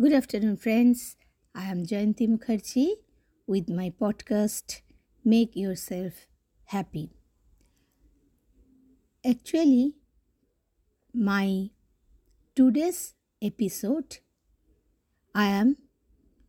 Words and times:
Good 0.00 0.14
afternoon, 0.14 0.56
friends. 0.56 1.16
I 1.54 1.64
am 1.64 1.84
Jayanti 1.84 2.26
Mukherjee 2.26 2.92
with 3.46 3.68
my 3.68 3.92
podcast 4.00 4.80
Make 5.22 5.54
Yourself 5.54 6.26
Happy. 6.64 7.10
Actually, 9.22 9.96
my 11.12 11.68
today's 12.56 13.12
episode 13.42 14.20
I 15.34 15.48
am 15.48 15.76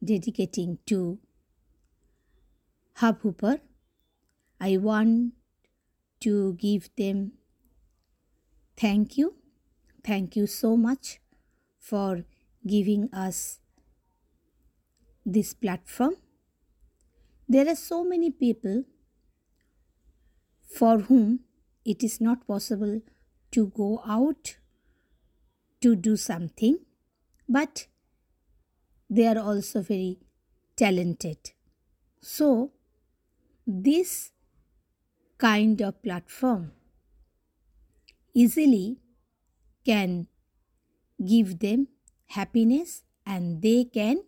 dedicating 0.01 0.77
to 0.85 1.19
Hubhopper. 2.99 3.59
I 4.61 4.77
want 4.77 5.33
to 6.21 6.53
give 6.53 6.89
them 6.95 7.33
thank 8.77 9.17
you. 9.17 9.35
Thank 10.05 10.37
you 10.37 10.47
so 10.47 10.77
much 10.77 11.19
for 11.77 12.23
giving 12.65 13.09
us 13.13 13.59
this 15.25 15.53
platform. 15.53 16.15
There 17.47 17.67
are 17.67 17.75
so 17.75 18.03
many 18.03 18.31
people 18.31 18.83
for 20.69 20.99
whom 20.99 21.41
it 21.85 22.03
is 22.03 22.21
not 22.21 22.47
possible 22.47 23.01
to 23.51 23.67
go 23.67 24.01
out 24.05 24.57
to 25.81 25.95
do 25.95 26.15
something, 26.15 26.79
but 27.49 27.87
they 29.09 29.27
are 29.27 29.39
also 29.39 29.81
very 29.81 30.19
talented. 30.77 31.51
So, 32.21 32.71
this 33.67 34.31
kind 35.37 35.81
of 35.81 36.01
platform 36.03 36.71
easily 38.33 38.99
can 39.85 40.27
give 41.25 41.59
them 41.59 41.87
happiness 42.37 43.03
and 43.25 43.61
they 43.61 43.83
can 43.83 44.23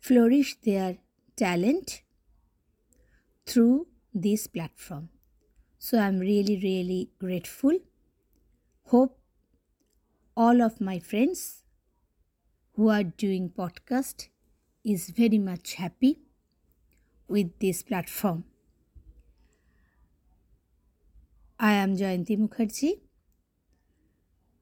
flourish 0.00 0.56
their 0.62 0.98
talent 1.36 2.02
through 3.46 3.86
this 4.14 4.46
platform. 4.46 5.08
So 5.78 5.98
I'm 5.98 6.18
really, 6.18 6.58
really 6.62 7.10
grateful. 7.18 7.78
Hope 8.86 9.18
all 10.36 10.62
of 10.62 10.80
my 10.80 10.98
friends 10.98 11.62
who 12.74 12.88
are 12.88 13.04
doing 13.04 13.50
podcast 13.50 14.28
is 14.84 15.10
very 15.10 15.38
much 15.38 15.74
happy 15.74 16.18
with 17.28 17.58
this 17.58 17.82
platform. 17.82 18.44
I 21.58 21.72
am 21.72 21.96
Jayanti 21.96 22.38
Mukherjee. 22.38 23.00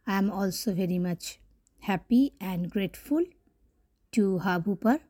I 0.07 0.19
am 0.19 0.31
also 0.31 0.75
very 0.75 0.99
much 0.99 1.39
happy 1.81 2.33
and 2.41 2.71
grateful 2.71 3.25
to 4.13 4.39
Hubhopper 4.39 5.01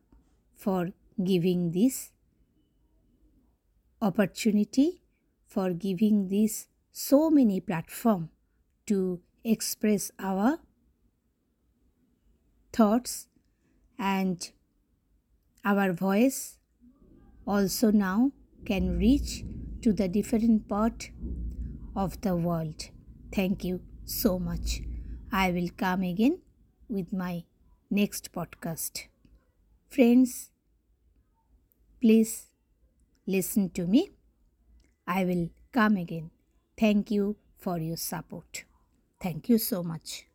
for 0.55 0.89
giving 1.23 1.71
this 1.71 2.11
opportunity, 4.01 5.01
for 5.45 5.73
giving 5.73 6.27
this 6.27 6.67
so 6.91 7.29
many 7.29 7.59
platform 7.59 8.29
to 8.85 9.21
express 9.43 10.11
our 10.19 10.59
thoughts 12.73 13.27
and 13.97 14.51
our 15.63 15.91
voice 15.93 16.57
also 17.45 17.91
now 17.91 18.31
can 18.65 18.97
reach 18.97 19.43
to 19.81 19.93
the 19.93 20.07
different 20.07 20.67
part 20.67 21.09
of 21.95 22.19
the 22.21 22.35
world. 22.35 22.89
Thank 23.33 23.63
you 23.63 23.81
so 24.05 24.37
much. 24.37 24.81
I 25.31 25.51
will 25.51 25.69
come 25.75 26.03
again 26.03 26.39
with 26.89 27.11
my 27.13 27.43
next 27.89 28.31
podcast. 28.31 29.07
Friends, 29.89 30.51
please 32.01 32.47
listen 33.25 33.69
to 33.71 33.87
me. 33.87 34.11
I 35.05 35.25
will 35.25 35.49
come 35.71 35.97
again. 35.97 36.31
Thank 36.77 37.11
you 37.11 37.37
for 37.57 37.77
your 37.79 37.97
support. 37.97 38.65
Thank 39.21 39.49
you 39.49 39.57
so 39.57 39.83
much. 39.83 40.25